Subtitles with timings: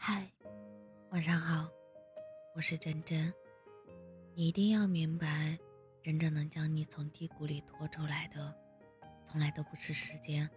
[0.00, 0.32] 嗨，
[1.10, 1.68] 晚上好，
[2.54, 3.34] 我是真真。
[4.32, 5.58] 你一定要明白，
[6.00, 8.54] 真正能将你从低谷里拖出来的，
[9.24, 10.48] 从来都不是时间，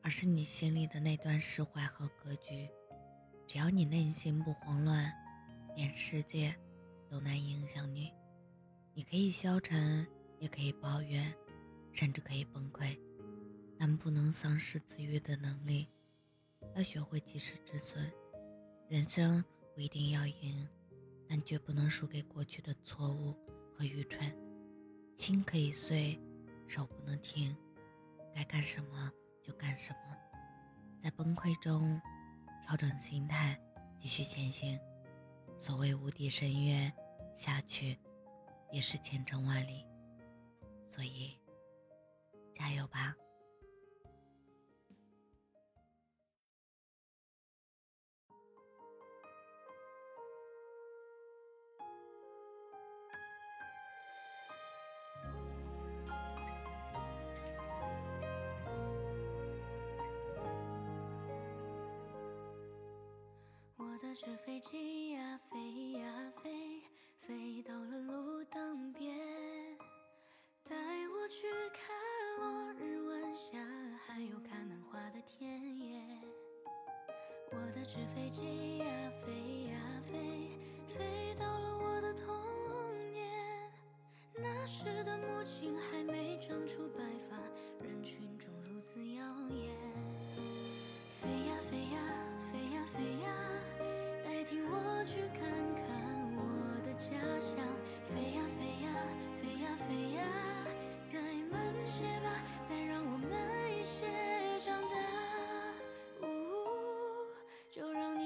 [0.00, 2.68] 而是你心里的那段释怀和格局。
[3.46, 5.12] 只要你内心不慌乱，
[5.76, 6.52] 连世界
[7.10, 8.10] 都难影响你。
[8.94, 10.04] 你可以消沉，
[10.40, 11.32] 也可以抱怨，
[11.92, 12.98] 甚至可以崩溃，
[13.78, 15.86] 但不能丧失自愈的能力。
[16.74, 18.10] 要学会及时止损。
[18.92, 19.42] 人生
[19.74, 20.68] 不一定要赢，
[21.26, 23.34] 但绝不能输给过去的错误
[23.74, 24.30] 和愚蠢。
[25.16, 26.20] 心可以碎，
[26.66, 27.56] 手不能停。
[28.34, 29.10] 该干什么
[29.42, 30.14] 就干什么，
[31.00, 31.98] 在崩溃中
[32.66, 33.58] 调整心态，
[33.98, 34.78] 继续前行。
[35.56, 36.92] 所谓无底深渊，
[37.34, 37.98] 下去
[38.70, 39.86] 也是千程万里。
[40.90, 41.34] 所以，
[42.52, 43.16] 加油吧！
[64.02, 66.82] 我的纸飞机呀飞呀飞，
[67.20, 69.16] 飞到了路灯边，
[70.68, 71.94] 带我去看
[72.40, 73.56] 落日晚霞，
[74.04, 76.02] 还有开满花的田野。
[77.52, 78.86] 我的纸飞机呀
[79.24, 80.50] 飞呀飞，
[80.88, 82.34] 飞到了我的童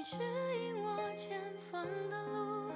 [0.09, 1.37] 指引我前
[1.69, 2.71] 方的路。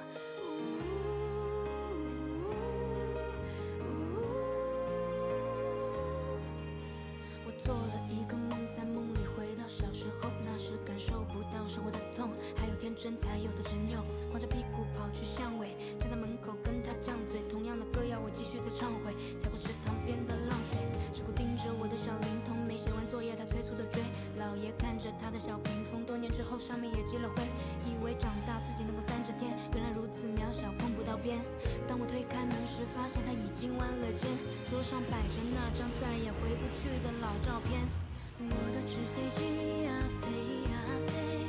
[7.46, 12.28] 我做了一个梦，在梦里回到小时候，那时感受不到生活的痛。
[12.54, 17.40] 还有天真才有的执拗，光着屁股跑去巷尾，站在门口跟他犟嘴。
[17.48, 20.76] 同样的歌谣我继续在唱回，踩过池塘边的浪水。
[21.14, 24.02] 只顾盯着我的小灵通，没写完作业他催促的追。
[24.36, 25.58] 老爷看着他的小，
[26.42, 27.42] 之后上面也积了灰。
[27.86, 31.38] 以为长大自己能够担着天，原来如此渺小碰不到边。
[31.86, 34.28] 当我推开门时，发现他已经弯了肩，
[34.68, 37.78] 桌上摆着那张再也回不去的老照片。
[38.40, 40.26] 我的纸飞机呀，飞
[40.66, 40.74] 呀
[41.06, 41.41] 飞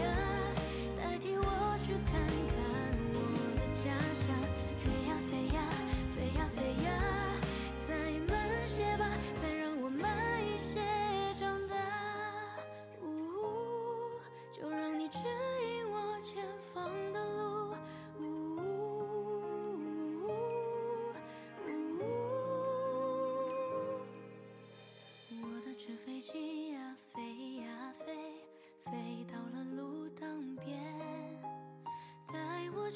[0.00, 0.04] 呀
[0.96, 2.56] 代替我去看看
[3.14, 3.16] 我
[3.56, 4.27] 的家乡。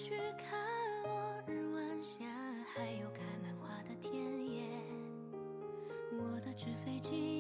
[0.03, 0.59] 去看
[1.05, 2.25] 落日晚霞，
[2.75, 4.13] 还有开满花的田
[4.51, 4.67] 野。
[6.11, 7.32] 我的纸飞机